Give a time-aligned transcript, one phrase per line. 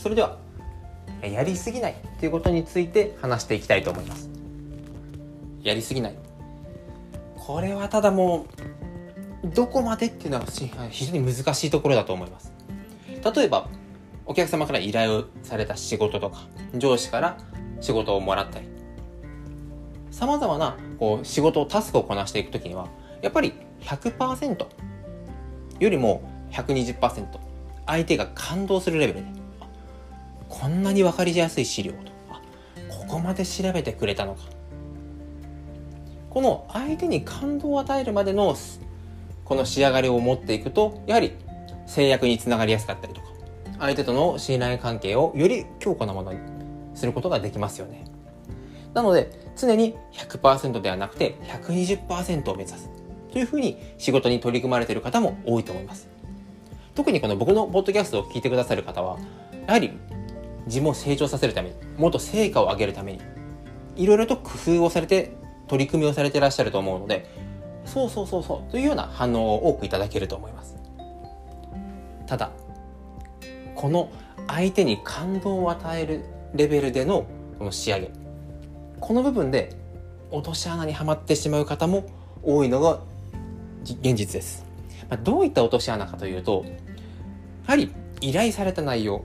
[0.00, 0.38] それでは
[1.22, 4.30] やりすぎないということについて話していきたいと思います。
[5.62, 6.16] やりすぎない。
[7.36, 8.46] これはただも
[9.44, 10.46] うどこまでっていうのは
[10.90, 12.52] 非常に難しいところだと思います。
[13.34, 13.68] 例えば
[14.24, 17.36] お客様から依頼をされた仕事とか上司から
[17.80, 18.68] 仕事をもらったり
[20.10, 22.88] さまざまなこう仕事をタスクをこなしていくときには
[23.22, 24.66] やっぱり100%
[25.80, 26.22] よりも
[26.52, 27.26] 120%
[27.86, 29.39] 相手が感動するレベルで
[30.50, 31.98] こんなに分かりやすい資料と。
[32.88, 34.42] ここまで調べてくれたのか。
[36.28, 38.54] この相手に感動を与えるまでの
[39.44, 41.32] この仕上がりを持っていくとやはり
[41.86, 43.26] 制約につながりやすかったりとか
[43.80, 46.38] 相手との信頼関係をより強固なものに
[46.94, 48.04] することができますよね。
[48.94, 52.90] なので常に100%ではなくて120%を目指す。
[53.32, 56.08] というふうに仕事に取り組まれている方も多いと思います。
[56.94, 59.18] 特にこの僕のポッドキャストを聞いてくださる方は
[59.66, 59.92] やはり
[60.70, 63.20] 自分を成長させるためにもっと成果を上げるために
[63.96, 65.36] いろいろと工夫をされて
[65.68, 67.26] 取り組みをされてらっしゃると思うので
[67.84, 70.76] そうそうそうそうというような反応を多くいただけると思います
[72.26, 72.50] ただ
[73.74, 74.10] この
[74.46, 77.26] 相手に感動を与えるレベルでの
[77.58, 78.10] この仕上げ
[79.00, 79.76] この部分で
[80.30, 82.06] 落とし穴にはまってしまう方も
[82.42, 83.00] 多いのが
[83.82, 84.64] 現実です。
[85.08, 86.72] まあ、どういった落とし穴かというと、や
[87.66, 89.24] はり依頼された内容、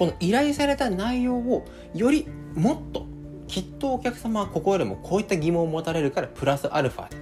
[0.00, 3.06] この依頼された内容をよりもっと
[3.46, 7.18] きっとお客様はここよりもこういった疑問を持たれるからプラスアルファで。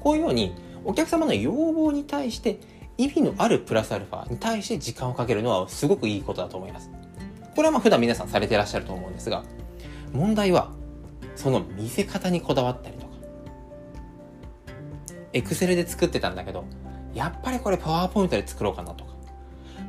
[0.00, 0.54] こういうように
[0.86, 2.60] お客様の要望に対して
[2.96, 6.90] 意味のあるプラスアルファに対して時間をかけるのはすごくいいことだと思います。
[7.54, 9.44] これはまあ普段皆さんされていらっしゃると思うんですが、
[10.14, 10.70] 問題は
[11.36, 13.12] その見せ方にこだわったりとか、
[15.34, 16.64] エクセルで作ってたんだけど、
[17.12, 19.07] やっぱりこれパワーポイントで作ろうかなと、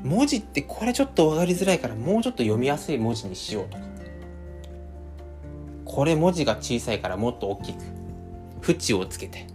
[0.03, 3.83] 文字ってこれちょっと分かりづらいからもうちょっと読みやすい文字にしようとか、
[5.85, 7.83] これ文字が小さいからもっと大きく、
[8.67, 9.47] 縁をつけて、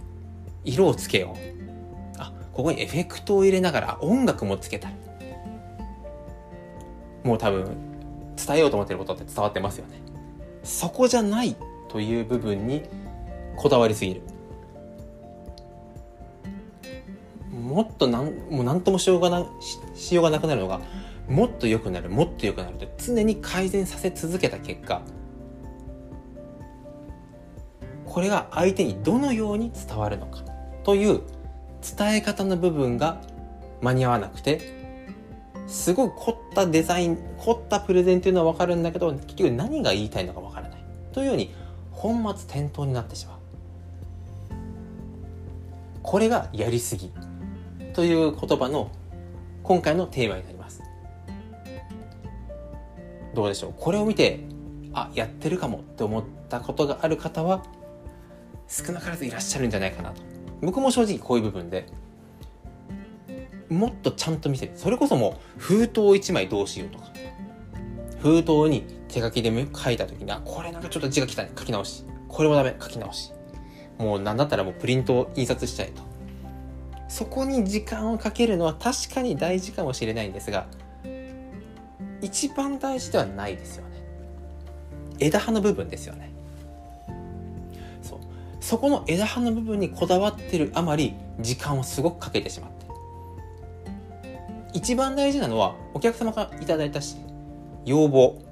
[0.65, 2.21] 色をつけよう。
[2.21, 2.33] あ。
[2.53, 4.95] ここにエフェクトを入れながら音楽もつけたり
[7.25, 7.65] もう多分
[8.37, 10.01] 伝えようと思ってることって伝わってますよね。
[10.63, 11.57] そこじゃない
[11.89, 12.83] という部分に
[13.57, 14.23] こだわりすぎる。
[17.75, 19.45] もっとなんもう何ともしようがな
[19.97, 20.81] しようがなくなるのが
[21.29, 25.03] もっと良くなるもっと良くなると常に改善させ続けた結果。
[28.07, 30.45] これが相手にどのように伝わるのか。
[30.85, 31.23] という
[31.99, 33.21] 伝え方の部分が
[33.83, 34.61] 間に合わなくて
[35.67, 40.85] すごい凝ったデザイン凝ったプレゼンっていうのは分かるんだけど結局何が言いたいのか分からない。
[41.13, 41.53] というように
[41.91, 43.39] 本末転倒になってしまう。
[46.05, 47.11] これがやりすぎ。
[47.95, 48.91] という言葉の
[49.63, 50.83] 今回のテーマになります。
[53.35, 53.75] どうでしょう？
[53.79, 54.41] これを見て
[54.93, 57.65] あやってるかもって思ったことがある方は
[58.69, 60.23] 少なからずいらっしゃるんじゃないかなと。
[60.61, 61.87] 僕も正直こういう部分で
[63.69, 64.73] もっとちゃんと見せる。
[64.75, 67.07] それこそもう封筒1枚どうしようとか。
[68.21, 72.05] 封筒に手書きで書いた時にあこれなんかちょっと字が汚い書き直し。
[72.29, 72.75] これもダメ。
[72.81, 73.33] 書き直し。
[73.99, 76.14] もう何だったらもうプリントを印刷しちゃえと。
[77.15, 80.67] そこに時間をかけるのは確かに大事かもしれないんですが
[82.21, 84.03] 一番大事ではないですよね。
[85.21, 86.33] 枝葉の部分ですよね。
[88.61, 92.87] そこの枝葉の部分にこだわってるあまり時間をすごくかけてしまって。
[94.73, 97.17] 一番大事なのはお客様からいただいたし
[97.85, 98.43] 要望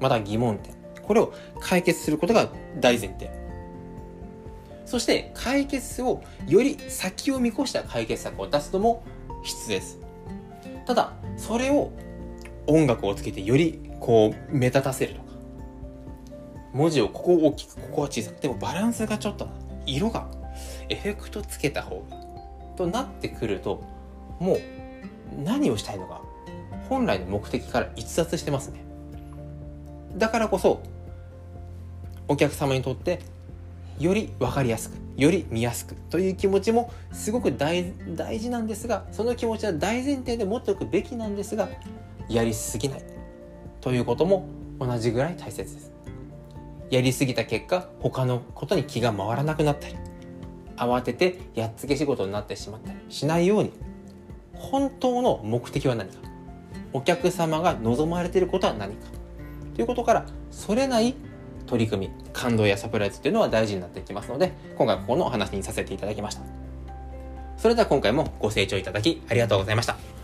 [0.00, 0.76] また疑問点。
[1.02, 3.45] これを解決することが大前提。
[4.86, 9.04] そして解決をより先を見越した解決策を出すのも
[9.42, 9.98] 必須です。
[10.86, 11.90] ただそれを
[12.66, 15.26] 音楽をつけてよりこう目立たせるとか
[16.72, 19.48] 文字をここ大きくここは小さくでもバランスがちょっと
[19.84, 20.28] 色が
[20.88, 22.16] エフェクトつけた方が
[22.76, 23.82] となってくると
[24.38, 24.60] もう
[25.42, 26.22] 何をしたいのか
[26.88, 28.84] 本来の目的から逸脱してますね。
[30.16, 30.82] だからこそ
[32.28, 33.20] お客様にとって
[33.98, 37.92] より分かりやすくより見やすくという気持ちもすごく大
[38.38, 41.68] 事なんですがその気持ちは大前提で持っておくべきなんですが
[42.28, 43.04] やりすぎない
[43.80, 44.48] ということも
[44.78, 45.92] 同じぐらい大切です。
[46.90, 49.96] やりすぎた結果他のことに気が回らなくなったり
[50.76, 53.72] 慌ててやっつけ仕事になってしまったりしないように
[54.54, 56.18] 本当の目的は何か。
[56.92, 59.08] お客様が望まれていることは何か。
[59.74, 61.14] ということからそれない
[61.66, 66.42] 取り組み感動やサプライズっていうのは大事になってきますので今回ここのお話にさせていただきました。
[67.56, 70.15] それでは今回もご清聴いただきありがとうございました。